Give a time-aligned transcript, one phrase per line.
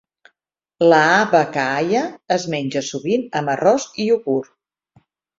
[0.87, 2.01] L'aavakaaya
[2.35, 4.51] es menja sovint amb arròs i iogurt.